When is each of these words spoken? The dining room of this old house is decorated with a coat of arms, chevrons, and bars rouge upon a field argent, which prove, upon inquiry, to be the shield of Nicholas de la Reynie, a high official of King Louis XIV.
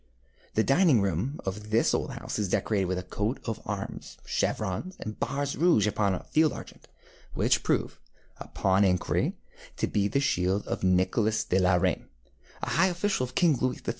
The 0.55 0.63
dining 0.63 0.99
room 1.03 1.39
of 1.45 1.69
this 1.69 1.93
old 1.93 2.09
house 2.13 2.39
is 2.39 2.49
decorated 2.49 2.85
with 2.85 2.97
a 2.97 3.03
coat 3.03 3.39
of 3.45 3.61
arms, 3.67 4.17
chevrons, 4.25 4.95
and 4.99 5.19
bars 5.19 5.55
rouge 5.55 5.85
upon 5.85 6.15
a 6.15 6.23
field 6.23 6.53
argent, 6.53 6.87
which 7.35 7.61
prove, 7.61 7.99
upon 8.39 8.83
inquiry, 8.83 9.37
to 9.77 9.85
be 9.85 10.07
the 10.07 10.19
shield 10.19 10.65
of 10.67 10.83
Nicholas 10.83 11.43
de 11.43 11.59
la 11.59 11.75
Reynie, 11.75 12.05
a 12.63 12.69
high 12.71 12.87
official 12.87 13.25
of 13.25 13.35
King 13.35 13.55
Louis 13.57 13.75
XIV. 13.79 13.89